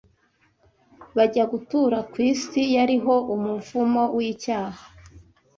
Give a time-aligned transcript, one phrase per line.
[1.15, 4.83] bajya gutura ku isi yariho umuvumo w’icyaha.